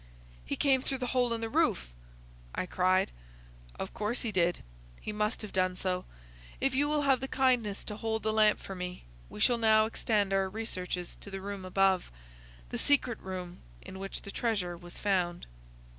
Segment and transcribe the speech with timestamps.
[0.43, 1.89] "He came through the hole in the roof,"
[2.55, 3.11] I cried.
[3.79, 4.63] "Of course he did.
[4.99, 6.05] He must have done so.
[6.59, 9.85] If you will have the kindness to hold the lamp for me, we shall now
[9.85, 15.45] extend our researches to the room above,—the secret room in which the treasure was found."